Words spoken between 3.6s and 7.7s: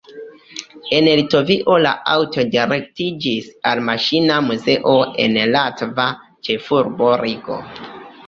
al maŝina muzeo en latva ĉefurbo Rigo.